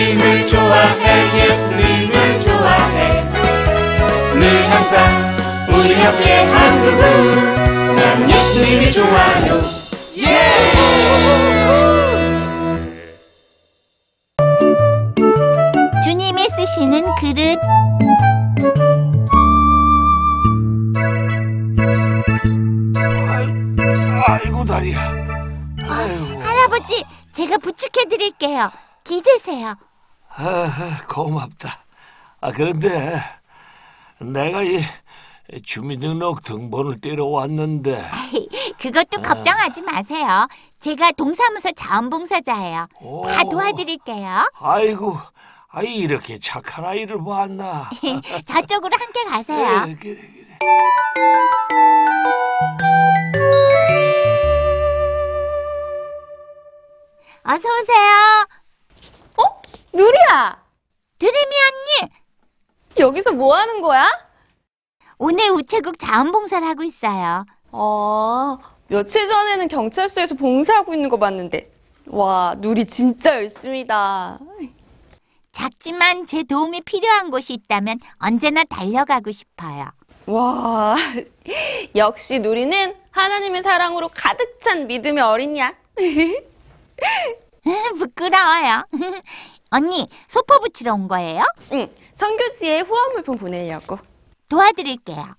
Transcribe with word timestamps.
예수님을 0.00 0.48
좋아해 0.48 1.44
예수님을 1.44 2.40
좋아해 2.40 3.22
늘 4.32 4.48
항상 4.70 4.96
우리 5.68 5.92
옆에 6.02 6.44
한 6.44 6.80
그분 6.82 7.96
난 7.96 8.30
예수님이 8.30 8.92
좋아요 8.92 9.60
예! 10.16 10.72
주님이 16.02 16.48
쓰시는 16.48 17.04
그릇 17.20 17.58
아이고 24.26 24.64
다리야. 24.64 24.98
아이고. 25.88 26.40
할아버지 26.40 27.04
제가 27.32 27.58
부축해 27.58 28.06
드릴게요. 28.08 28.70
기대세요. 29.04 29.74
아, 30.42 31.02
고맙다. 31.06 31.84
아 32.40 32.50
그런데 32.52 33.20
내가 34.18 34.62
이 34.62 34.80
주민등록 35.62 36.42
등본을 36.42 37.00
떼러 37.02 37.26
왔는데 37.26 38.08
그것도 38.80 39.20
걱정하지 39.20 39.82
마세요. 39.82 40.46
제가 40.78 41.12
동사무소 41.12 41.72
자원봉사자예요. 41.72 42.86
오. 43.02 43.22
다 43.26 43.44
도와드릴게요. 43.44 44.50
아이고 44.58 45.18
아이 45.68 45.94
이렇게 45.96 46.38
착한 46.38 46.86
아이를 46.86 47.22
봤나 47.22 47.90
저쪽으로 48.46 48.96
함께 48.96 49.24
가세요. 49.24 49.82
그래, 49.84 49.96
그래, 50.00 50.14
그래. 50.16 50.58
어서 57.42 57.68
오세요. 57.68 58.59
어? 59.92 59.96
누리야! 59.96 60.62
드림이 61.18 61.36
언니, 61.44 62.10
여기서 62.98 63.32
뭐 63.32 63.54
하는 63.56 63.80
거야? 63.80 64.08
오늘 65.18 65.50
우체국 65.50 65.98
자원봉사를 65.98 66.66
하고 66.66 66.82
있어요. 66.82 67.44
어, 67.72 68.58
며칠 68.88 69.28
전에는 69.28 69.68
경찰서에서 69.68 70.34
봉사하고 70.36 70.94
있는 70.94 71.08
거 71.08 71.18
봤는데. 71.18 71.70
와, 72.06 72.54
누리 72.58 72.86
진짜 72.86 73.34
열심이다. 73.34 74.38
작지만 75.52 76.26
제 76.26 76.42
도움이 76.42 76.80
필요한 76.82 77.30
곳이 77.30 77.52
있다면 77.52 77.98
언제나 78.18 78.64
달려가고 78.64 79.30
싶어요. 79.30 79.90
와, 80.26 80.96
역시 81.94 82.38
누리는 82.38 82.96
하나님의 83.10 83.62
사랑으로 83.62 84.08
가득 84.08 84.58
찬 84.62 84.86
믿음의 84.86 85.22
어린이야. 85.22 85.74
부끄러워요. 87.98 88.84
언니, 89.70 90.08
소포 90.26 90.58
붙이러 90.60 90.94
온 90.94 91.06
거예요? 91.06 91.44
응, 91.72 91.88
선교지에 92.14 92.80
후원 92.80 93.12
물품 93.12 93.38
보내려고. 93.38 93.98
도와드릴게요. 94.48 95.36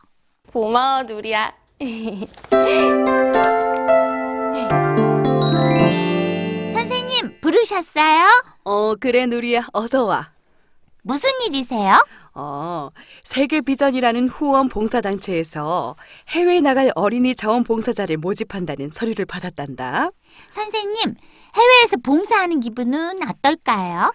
고마워, 0.53 1.03
누리야. 1.03 1.53
선생님, 6.73 7.39
부르셨어요? 7.41 8.25
어, 8.63 8.95
그래, 8.95 9.25
누리야. 9.25 9.67
어서 9.73 10.05
와. 10.05 10.31
무슨 11.03 11.29
일이세요? 11.47 11.97
어, 12.35 12.89
세계 13.23 13.61
비전이라는 13.61 14.29
후원 14.29 14.69
봉사 14.69 15.01
단체에서 15.01 15.95
해외에 16.29 16.61
나갈 16.61 16.91
어린이 16.95 17.35
자원 17.35 17.63
봉사자를 17.63 18.17
모집한다는 18.17 18.91
서류를 18.91 19.25
받았단다. 19.25 20.11
선생님, 20.51 21.15
해외에서 21.55 21.97
봉사하는 22.03 22.59
기분은 22.59 23.19
어떨까요? 23.27 24.13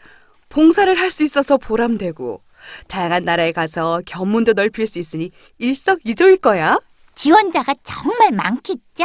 봉사를 0.57 0.99
할 0.99 1.11
수 1.11 1.23
있어서 1.23 1.59
보람되고, 1.59 2.41
다양한 2.89 3.27
나라에 3.27 3.53
가서 3.53 4.01
견문도 4.07 4.55
넓힐 4.55 4.87
수 4.87 4.99
있으니 4.99 5.31
일석이조일 5.59 6.39
거야. 6.39 6.79
지원자가 7.15 7.75
정말 7.85 8.33
많겠죠? 8.33 9.05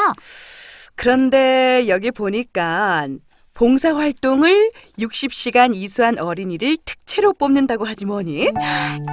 그런데 0.95 1.90
여기 1.90 2.09
보니까 2.11 3.09
봉사 3.53 3.95
활동을 3.95 4.72
60시간 5.00 5.75
이수한 5.75 6.17
어린이를 6.17 6.78
특채로 6.84 7.34
뽑는다고 7.34 7.85
하지 7.85 8.06
뭐니? 8.06 8.51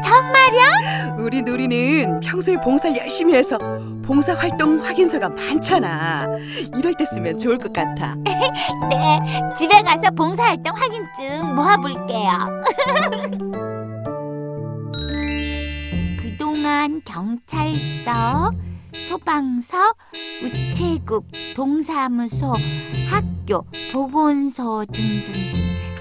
정말요? 0.04 1.16
우리 1.19 1.43
누리는 1.43 2.21
평소에 2.21 2.56
봉사를 2.56 2.97
열심히 2.97 3.34
해서 3.34 3.59
봉사 4.04 4.34
활동 4.34 4.78
확인서가 4.82 5.28
많잖아. 5.28 6.27
이럴 6.78 6.94
때 6.94 7.04
쓰면 7.04 7.37
좋을 7.38 7.59
것 7.59 7.72
같아. 7.72 8.15
네, 8.25 9.21
집에 9.59 9.82
가서 9.82 10.10
봉사활동 10.16 10.72
확인증 10.75 11.54
모아볼게요. 11.54 12.31
그동안 16.22 17.03
경찰서, 17.04 18.53
소방서, 19.09 19.94
우체국, 20.42 21.26
동사무소, 21.54 22.53
학교, 23.10 23.64
보건소 23.92 24.84
등등 24.92 25.32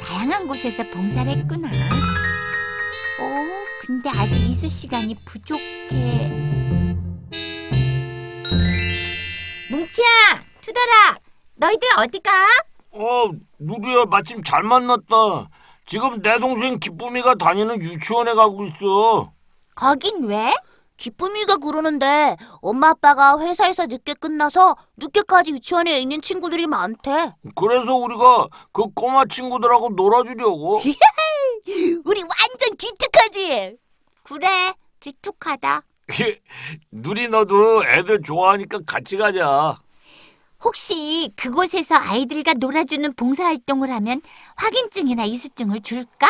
다양한 0.03 0.47
곳에서 0.47 0.83
봉사를 0.91 1.31
했구나. 1.31 1.67
어, 1.69 3.45
근데 3.85 4.09
아직 4.09 4.35
이수 4.49 4.67
시간이 4.67 5.15
부족해. 5.25 6.31
뭉치야, 9.69 10.05
투덜아, 10.61 11.17
너희들 11.55 11.87
어디 11.99 12.19
가? 12.19 12.31
어 12.91 13.29
누리야 13.59 14.05
마침 14.05 14.41
잘 14.43 14.63
만났다 14.63 15.49
지금 15.85 16.19
내 16.21 16.39
동생 16.39 16.79
기쁨이가 16.79 17.35
다니는 17.35 17.79
유치원에 17.81 18.33
가고 18.33 18.65
있어 18.65 19.31
거긴 19.75 20.25
왜? 20.25 20.51
기쁨이가 20.97 21.57
그러는데 21.57 22.35
엄마 22.61 22.89
아빠가 22.89 23.39
회사에서 23.39 23.85
늦게 23.85 24.15
끝나서 24.15 24.75
늦게까지 24.97 25.51
유치원에 25.51 25.99
있는 25.99 26.21
친구들이 26.21 26.67
많대. 26.67 27.33
그래서 27.55 27.95
우리가 27.95 28.47
그 28.71 28.83
꼬마 28.93 29.23
친구들하고 29.25 29.89
놀아주려고 29.89 30.81
우리 32.05 32.21
완전 32.21 32.75
기특하지? 32.77 33.77
그래, 34.23 34.73
기특하다. 34.99 35.83
누리 36.91 37.27
너도 37.27 37.83
애들 37.85 38.21
좋아하니까 38.23 38.79
같이 38.85 39.17
가자 39.17 39.77
혹시 40.63 41.31
그곳에서 41.35 41.95
아이들과 41.95 42.53
놀아주는 42.55 43.13
봉사활동을 43.13 43.91
하면 43.91 44.21
확인증이나 44.55 45.25
이수증을 45.25 45.81
줄까? 45.81 46.27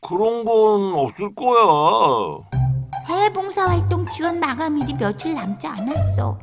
그런 0.00 0.44
건 0.44 0.94
없을 0.94 1.34
거야 1.34 2.61
해외 3.06 3.28
봉사활동 3.32 4.06
지원 4.08 4.38
마감일이 4.40 4.94
며칠 4.94 5.34
남지 5.34 5.66
않았어. 5.66 6.38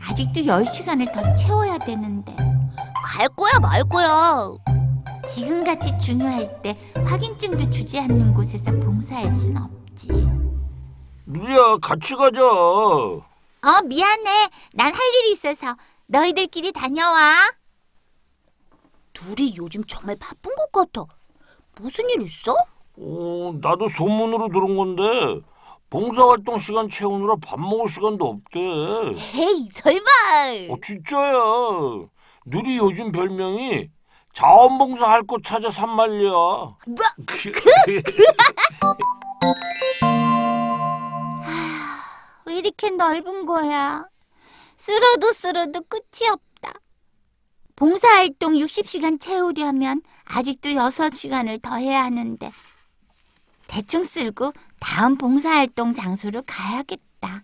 아직도 0.00 0.40
10시간을 0.40 1.12
더 1.12 1.34
채워야 1.34 1.78
되는데. 1.78 2.34
갈 3.04 3.28
거야 3.28 3.52
말 3.60 3.84
거야. 3.84 4.50
지금같이 5.28 5.96
중요할 5.98 6.60
때 6.62 6.76
확인증도 7.06 7.70
주지 7.70 8.00
않는 8.00 8.34
곳에서 8.34 8.72
봉사할 8.72 9.30
순 9.30 9.56
없지. 9.56 10.08
누리야 11.26 11.76
같이 11.80 12.14
가자 12.16 12.42
어, 12.44 13.80
미안해. 13.84 14.48
난 14.74 14.92
할 14.92 15.00
일이 15.20 15.32
있어서 15.32 15.76
너희들끼리 16.06 16.72
다녀와. 16.72 17.36
둘이 19.12 19.54
요즘 19.56 19.84
정말 19.84 20.16
바쁜 20.20 20.50
것 20.56 20.72
같아. 20.72 21.04
무슨 21.80 22.08
일 22.10 22.22
있어? 22.22 22.52
어, 22.98 23.52
나도 23.62 23.86
소문으로 23.88 24.48
들은 24.48 24.76
건데 24.76 25.40
봉사활동 25.92 26.58
시간 26.58 26.88
채우느라 26.88 27.36
밥 27.44 27.60
먹을 27.60 27.86
시간도 27.86 28.24
없대 28.24 28.58
에이 28.58 29.68
설마. 29.70 30.00
어, 30.70 30.76
진짜야. 30.82 31.38
누리 32.46 32.78
요즘 32.78 33.12
별명이 33.12 33.90
자원봉사 34.32 35.06
할 35.06 35.22
곳 35.24 35.44
찾아 35.44 35.68
산말이야. 35.68 36.30
뭐? 36.30 36.78
왜 42.46 42.54
이렇게 42.56 42.88
넓은 42.88 43.44
거야? 43.44 44.06
쓸어도 44.78 45.30
쓸어도 45.34 45.82
끝이 45.82 46.26
없다. 46.30 46.72
봉사활동 47.76 48.54
60시간 48.54 49.20
채우려면 49.20 50.00
아직도 50.24 50.70
6시간을 50.70 51.60
더 51.60 51.76
해야 51.76 52.04
하는데 52.04 52.50
대충 53.66 54.04
쓸고 54.04 54.52
다음 54.82 55.16
봉사활동 55.16 55.94
장소로 55.94 56.42
가야겠다. 56.44 57.42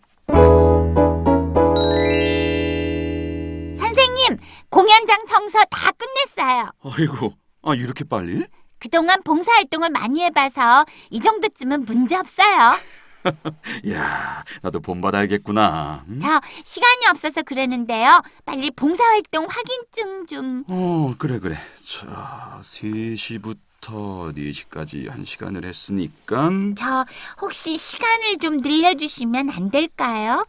선생님, 3.77 4.39
공연장 4.69 5.25
청소 5.27 5.59
다 5.71 5.93
끝냈어요. 5.93 6.71
아이고, 6.83 7.33
아 7.63 7.75
이렇게 7.75 8.05
빨리? 8.05 8.45
그동안 8.81 9.23
봉사활동을 9.23 9.91
많이 9.91 10.23
해봐서 10.25 10.85
이 11.11 11.21
정도쯤은 11.21 11.85
문제 11.85 12.17
없어요. 12.17 12.77
야, 13.93 14.45
나도 14.63 14.81
본받아야겠구나. 14.81 16.05
음? 16.09 16.19
저 16.21 16.41
시간이 16.65 17.07
없어서 17.07 17.43
그러는데요. 17.43 18.21
빨리 18.45 18.71
봉사활동 18.73 19.47
확인증 19.49 20.27
좀. 20.27 20.65
어, 20.69 21.13
그래 21.19 21.39
그래. 21.39 21.57
자, 21.85 22.59
3시부터 22.63 23.57
2시 23.57 23.68
부터 23.89 24.33
4시까지 24.35 25.09
한 25.09 25.25
시간을 25.25 25.65
했으니까 25.65 26.51
저 26.77 27.05
혹시 27.41 27.79
시간을 27.79 28.39
좀 28.41 28.59
늘려주시면 28.59 29.51
안 29.51 29.71
될까요? 29.71 30.45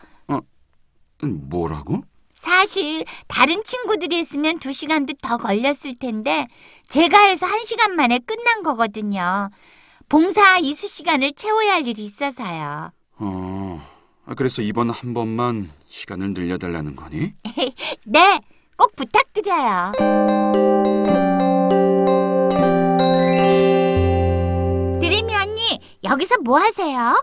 음, 1.21 1.49
뭐라고? 1.49 2.01
사실 2.33 3.03
다른 3.27 3.61
친구들이 3.65 4.19
했으면 4.19 4.57
두 4.59 4.71
시간도 4.71 5.15
더 5.21 5.35
걸렸을 5.35 5.99
텐데 5.99 6.47
제가 6.87 7.25
해서 7.25 7.45
한 7.45 7.65
시간 7.65 7.93
만에 7.95 8.19
끝난 8.19 8.63
거거든요. 8.63 9.49
봉사 10.07 10.57
이수 10.59 10.87
시간을 10.87 11.33
채워야 11.33 11.73
할 11.73 11.85
일이 11.85 12.05
있어서요. 12.05 12.91
어, 13.17 13.81
아, 14.25 14.33
그래서 14.35 14.61
이번 14.61 14.89
한 14.89 15.13
번만 15.13 15.69
시간을 15.89 16.33
늘려달라는 16.33 16.95
거니? 16.95 17.33
네, 18.05 18.39
꼭 18.77 18.95
부탁드려요. 18.95 20.98
뭐 26.49 26.57
하세요? 26.57 27.13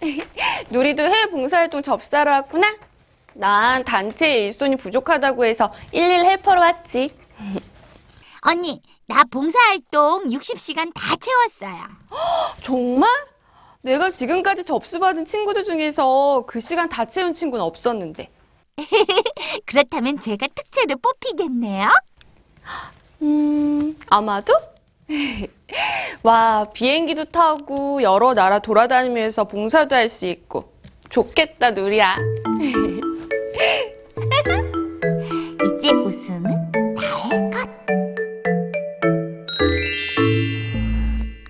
누리도 0.70 1.04
해외 1.04 1.26
봉사활동 1.26 1.80
접사로 1.80 2.28
왔구나? 2.32 2.74
난 3.34 3.84
단체에 3.84 4.46
일손이 4.46 4.74
부족하다고 4.74 5.44
해서 5.44 5.72
일일 5.92 6.24
헬퍼로 6.24 6.60
왔지. 6.60 7.14
언니, 8.42 8.82
나 9.06 9.22
봉사활동 9.30 10.24
60시간 10.24 10.90
다 10.92 11.14
채웠어요. 11.14 11.84
정말? 12.64 13.08
내가 13.82 14.10
지금까지 14.10 14.64
접수받은 14.64 15.24
친구들 15.24 15.62
중에서 15.62 16.42
그 16.48 16.58
시간 16.58 16.88
다 16.88 17.04
채운 17.04 17.32
친구는 17.32 17.64
없었는데. 17.64 18.28
그렇다면 19.66 20.18
제가 20.18 20.48
특채로 20.48 20.96
뽑히겠네요. 20.96 21.90
음, 23.22 23.96
아마도? 24.08 24.52
와, 26.24 26.64
비행기도 26.72 27.26
타고 27.26 28.02
여러 28.02 28.32
나라 28.32 28.58
돌아다니면서 28.58 29.44
봉사도 29.44 29.94
할 29.94 30.08
수 30.08 30.24
있고. 30.26 30.72
좋겠다, 31.10 31.72
누리야. 31.72 32.16
이제 35.78 35.90
우승은 35.90 36.72
나의 36.94 37.50
것. 37.50 37.68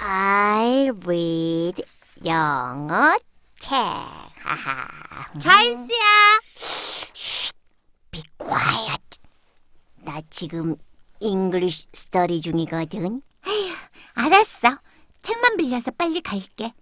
I 0.01 0.91
read 1.05 1.81
영어 2.27 3.17
책. 3.61 3.77
잘스야. 5.39 6.41
Be 8.11 8.23
quiet. 8.37 9.21
나 10.05 10.21
지금 10.31 10.75
English 11.21 11.87
study 11.95 12.41
중이거든. 12.41 13.23
알았어. 14.15 14.79
책만 15.23 15.57
빌려서 15.57 15.91
빨리 15.93 16.21
갈게. 16.21 16.73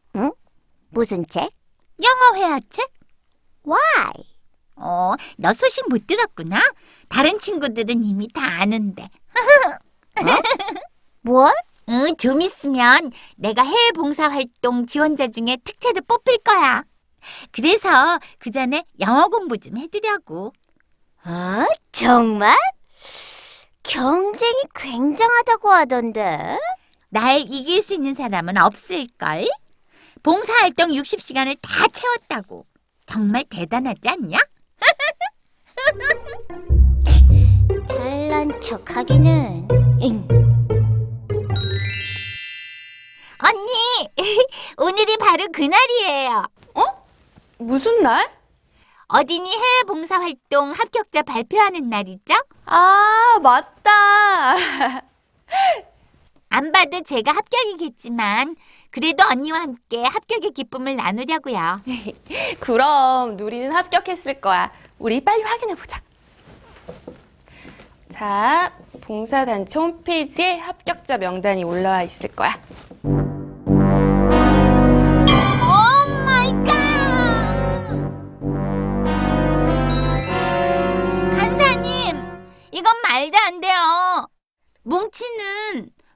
무슨 0.91 1.27
책? 1.29 1.51
영어 2.03 2.37
회화책? 2.37 2.91
Why? 3.67 4.13
어, 4.77 5.15
너 5.39 5.53
소식 5.55 5.89
못 5.89 6.07
들었구나. 6.07 6.61
다른 7.09 7.39
친구들은 7.39 8.03
이미 8.03 8.29
다 8.29 8.43
아는데. 8.61 9.09
뭘? 11.23 11.53
응, 11.89 12.17
좀 12.17 12.41
있으면 12.43 13.13
내가 13.37 13.63
해외 13.63 13.93
봉사 13.93 14.29
활동 14.29 14.87
지원자 14.87 15.29
중에 15.29 15.59
특채를 15.65 16.03
뽑힐 16.03 16.39
거야. 16.39 16.85
그래서 17.53 18.19
그 18.39 18.51
전에 18.51 18.85
영어 19.01 19.29
공부 19.29 19.57
좀 19.59 19.77
해두려고. 19.79 20.53
어? 21.25 21.65
정말? 21.93 22.57
경쟁이 23.85 24.63
굉장하다고 24.75 25.71
하던데. 25.71 26.59
날 27.13 27.41
이길 27.41 27.83
수 27.83 27.93
있는 27.93 28.15
사람은 28.15 28.57
없을걸? 28.57 29.47
봉사 30.23 30.51
활동 30.55 30.93
60시간을 30.93 31.59
다 31.61 31.87
채웠다고. 31.89 32.65
정말 33.05 33.45
대단하지 33.51 34.09
않냐? 34.09 34.39
잘난 37.87 38.59
척 38.63 38.97
하기는. 38.97 39.69
응. 39.71 40.27
언니, 43.45 43.73
오늘이 44.79 45.19
바로 45.19 45.49
그날이에요. 45.53 46.47
무슨 47.59 48.01
날? 48.01 48.27
어린이 49.09 49.51
해외 49.51 49.83
봉사 49.87 50.19
활동 50.19 50.73
합격자 50.73 51.25
발표하는 51.25 51.91
날이죠? 51.91 52.33
아, 52.65 53.39
맞다. 53.43 54.55
안 56.53 56.71
봐도 56.71 57.01
제가 57.03 57.33
합격이겠지만 57.33 58.57
그래도 58.91 59.25
언니와 59.25 59.61
함께 59.61 60.05
합격의 60.05 60.51
기쁨을 60.51 60.97
나누려고요. 60.97 61.81
그럼 62.61 63.39
누리는 63.39 63.73
합격했을 63.73 64.41
거야. 64.43 64.71
우리 64.99 65.25
빨리 65.25 65.43
확인해 65.43 65.75
보자. 65.75 66.01
자, 68.11 68.71
봉사단체 69.01 69.79
홈페이지에 69.79 70.59
합격자 70.59 71.17
명단이 71.17 71.65
올라와 71.65 72.03
있을 72.03 72.29
거야. 72.29 72.61
Oh 73.03 73.09
my 76.27 76.53
God! 76.65 76.75
간사님, 81.35 82.23
이건 82.73 82.95
말도 83.09 83.39
안 83.39 83.61
돼요. 83.63 83.72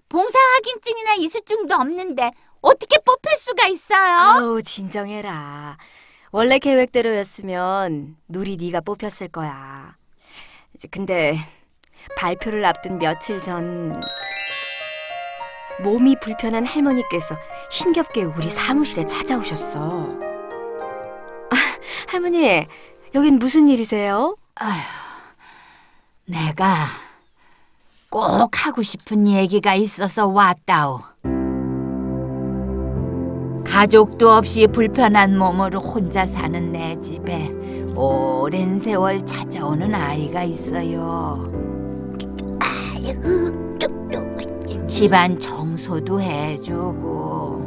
봉사 0.08 0.38
확인증이나 0.38 1.14
이수증도 1.14 1.74
없는데 1.74 2.30
어떻게 2.60 2.96
뽑힐 3.04 3.36
수가 3.38 3.66
있어요? 3.68 4.16
아우 4.18 4.62
진정해라. 4.62 5.76
원래 6.32 6.58
계획대로였으면 6.58 8.16
누리 8.28 8.56
네가 8.56 8.80
뽑혔을 8.80 9.28
거야. 9.28 9.96
이제 10.74 10.88
근데 10.90 11.38
발표를 12.16 12.64
앞둔 12.64 12.98
며칠 12.98 13.40
전 13.40 13.94
몸이 15.82 16.16
불편한 16.20 16.64
할머니께서 16.64 17.36
힘겹게 17.70 18.22
우리 18.24 18.48
사무실에 18.48 19.06
찾아오셨어. 19.06 20.18
아, 21.50 21.56
할머니, 22.08 22.66
여긴 23.14 23.38
무슨 23.38 23.68
일이세요? 23.68 24.36
내가 26.24 26.86
꼭 28.16 28.64
하고 28.64 28.80
싶은 28.80 29.28
얘기가 29.28 29.74
있어서 29.74 30.26
왔다오. 30.26 31.00
가족도 33.62 34.30
없이 34.30 34.66
불편한 34.66 35.36
몸으로 35.36 35.80
혼자 35.80 36.24
사는 36.24 36.72
내 36.72 36.98
집에 37.02 37.54
오랜 37.94 38.80
세월 38.80 39.20
찾아오는 39.20 39.94
아이가 39.94 40.44
있어요. 40.44 41.52
집안 44.88 45.38
청소도 45.38 46.18
해주고 46.18 47.66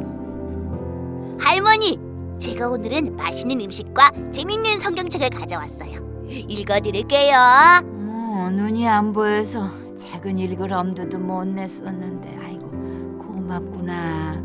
할머니, 1.38 1.96
제가 2.40 2.70
오늘은 2.70 3.14
맛있는 3.14 3.60
음식과 3.60 4.10
재밌는 4.32 4.80
성경책을 4.80 5.30
가져왔어요. 5.30 6.26
읽어드릴게요. 6.28 7.36
어, 7.36 8.50
눈이 8.52 8.88
안 8.88 9.12
보여서 9.12 9.79
책은 10.00 10.38
읽을 10.38 10.72
엄두도 10.72 11.18
못 11.18 11.44
냈었는데 11.44 12.38
아이고 12.42 12.70
고맙구나. 13.18 14.42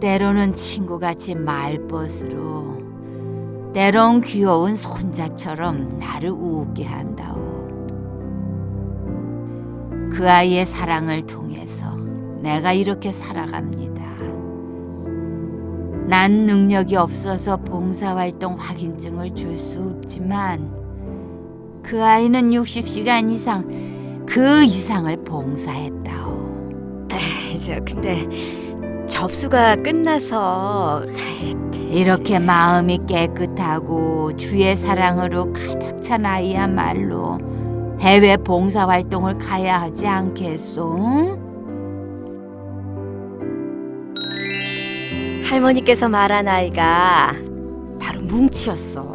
때로는 0.00 0.56
친구같이 0.56 1.36
말벗으로 1.36 2.82
때론 3.72 4.22
귀여운 4.22 4.74
손자처럼 4.74 5.98
나를 6.00 6.30
웃게 6.30 6.84
한다오. 6.84 7.68
그 10.12 10.28
아이의 10.28 10.66
사랑을 10.66 11.22
통해서 11.22 11.96
내가 12.42 12.72
이렇게 12.72 13.12
살아갑니다. 13.12 14.04
난 16.08 16.32
능력이 16.44 16.96
없어서 16.96 17.56
봉사활동 17.58 18.56
확인증을 18.58 19.32
줄 19.36 19.56
수 19.56 19.80
없지만 19.80 20.74
그 21.84 22.02
아이는 22.02 22.50
60시간 22.50 23.30
이상 23.30 23.93
그 24.34 24.64
이상을 24.64 25.16
봉사했다오. 25.18 27.06
아이, 27.12 27.56
저 27.56 27.78
근데 27.84 28.26
접수가 29.06 29.76
끝나서 29.76 31.04
이렇게 31.92 32.40
마음이 32.40 32.98
깨끗하고 33.06 34.34
주의 34.34 34.74
사랑으로 34.74 35.52
가득 35.52 36.02
찬 36.02 36.26
아이야말로 36.26 37.38
해외 38.00 38.36
봉사 38.36 38.88
활동을 38.88 39.38
가야 39.38 39.80
하지 39.80 40.08
않겠소? 40.08 41.38
할머니께서 45.48 46.08
말한 46.08 46.48
아이가 46.48 47.36
바로 48.00 48.20
뭉치였어. 48.22 49.13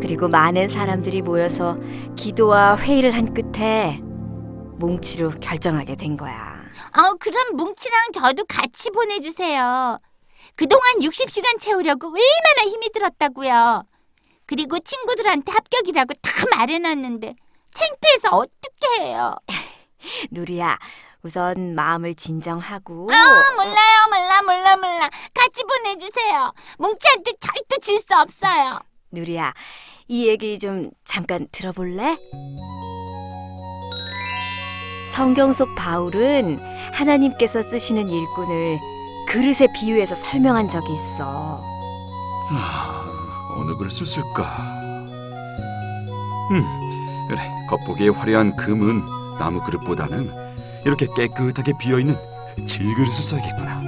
그리고 0.00 0.28
많은 0.28 0.68
사람들이 0.68 1.22
모여서 1.22 1.76
기도와 2.16 2.76
회의를 2.78 3.12
한 3.12 3.32
끝에 3.34 4.00
뭉치로 4.78 5.30
결정하게 5.40 5.96
된 5.96 6.16
거야. 6.16 6.62
어, 6.96 7.14
그럼 7.18 7.56
뭉치랑 7.56 8.12
저도 8.14 8.44
같이 8.46 8.90
보내주세요. 8.90 9.98
그동안 10.56 10.84
60시간 11.00 11.58
채우려고 11.60 12.08
얼마나 12.08 12.68
힘이 12.70 12.90
들었다고요. 12.92 13.84
그리고 14.46 14.78
친구들한테 14.78 15.50
합격이라고 15.52 16.14
다 16.20 16.30
말해놨는데 16.56 17.34
창피해서 17.72 18.36
어떻게 18.36 19.00
해요? 19.02 19.36
누리야, 20.30 20.78
우선 21.22 21.74
마음을 21.74 22.14
진정하고. 22.14 23.08
아, 23.12 23.52
몰라요, 23.54 24.08
몰라, 24.10 24.42
몰라, 24.42 24.76
몰라. 24.76 25.10
같이 25.32 25.62
보내주세요. 25.64 26.52
뭉치한테 26.78 27.32
절대 27.40 27.78
질 27.80 27.98
수 28.00 28.14
없어요. 28.20 28.80
누리야, 29.12 29.52
이 30.08 30.26
얘기 30.28 30.58
좀 30.58 30.90
잠깐 31.04 31.46
들어볼래? 31.52 32.16
성경 35.10 35.52
속 35.52 35.74
바울은 35.74 36.58
하나님께서 36.92 37.62
쓰시는 37.62 38.08
일꾼을 38.08 38.80
그릇에 39.28 39.68
비유해서 39.74 40.14
설명한 40.14 40.70
적이 40.70 40.94
있어. 40.94 41.60
아, 42.50 43.04
어느 43.56 43.76
글을 43.76 43.90
썼을까? 43.90 45.04
음, 46.50 47.28
그래. 47.28 47.40
겉보기에 47.68 48.08
화려한 48.08 48.56
금은 48.56 49.02
나무 49.38 49.62
그릇보다는 49.62 50.30
이렇게 50.84 51.06
깨끗하게 51.14 51.72
비어 51.78 51.98
있는 51.98 52.16
질그릇을 52.66 53.12
써야겠구나. 53.12 53.80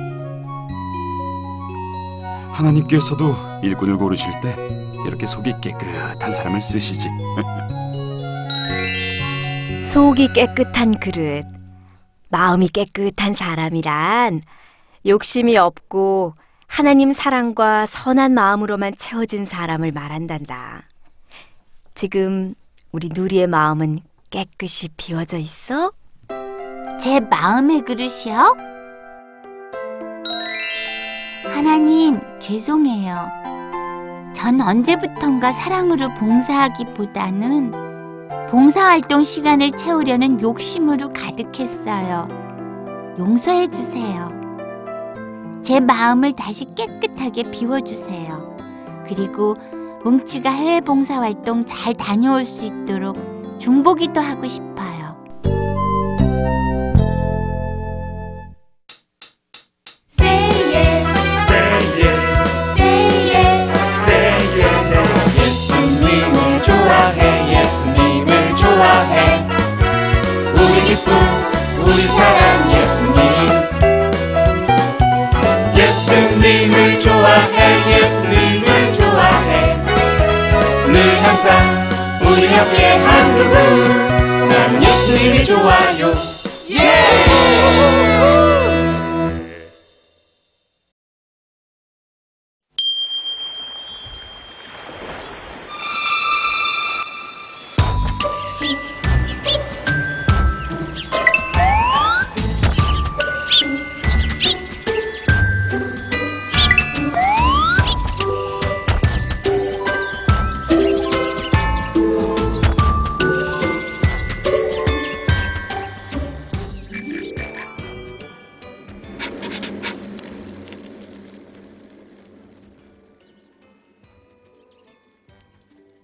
하나님께서도 2.53 3.35
일꾼을 3.63 3.97
고르실 3.97 4.33
때 4.41 4.84
이렇게 5.05 5.27
속이 5.27 5.55
깨끗한 5.61 6.33
사람을 6.33 6.61
쓰시지. 6.61 7.09
속이 9.85 10.33
깨끗한 10.33 10.99
그릇, 10.99 11.45
마음이 12.31 12.69
깨끗한 12.69 13.35
사람이란 13.35 14.41
욕심이 15.07 15.57
없고 15.57 16.35
하나님 16.67 17.13
사랑과 17.13 17.87
선한 17.87 18.33
마음으로만 18.35 18.95
채워진 18.97 19.45
사람을 19.45 19.93
말한단다. 19.93 20.83
지금 21.95 22.55
우리 22.91 23.11
누리의 23.13 23.47
마음은 23.47 24.01
깨끗이 24.31 24.89
비워져 24.97 25.37
있어? 25.37 25.93
제 27.01 27.21
마음의 27.21 27.83
그릇이요? 27.83 28.57
하나님, 31.45 32.21
죄송해요. 32.41 33.54
전 34.35 34.61
언제부턴가 34.61 35.53
사랑으로 35.53 36.13
봉사하기보다는 36.15 37.73
봉사활동 38.51 39.25
시간을 39.25 39.71
채우려는 39.73 40.43
욕심으로 40.43 41.09
가득했어요. 41.09 42.29
용서해 43.19 43.69
주세요. 43.69 44.29
제 45.63 45.81
마음을 45.81 46.33
다시 46.33 46.67
깨끗하게 46.75 47.51
비워주세요. 47.51 48.57
그리고 49.09 49.57
뭉치가 50.05 50.51
해외 50.51 50.81
봉사활동 50.81 51.65
잘 51.65 51.95
다녀올 51.95 52.45
수 52.45 52.67
있도록 52.67 53.17
중보기도 53.59 54.21
하고 54.21 54.47
싶어요. 54.47 54.74
우리 82.55 82.61
옆에 82.61 82.97
한 82.99 83.37
그분. 83.37 84.49
나는 84.49 84.81
예수님이 84.81 85.45
좋아요. 85.45 86.15
예 86.71 87.14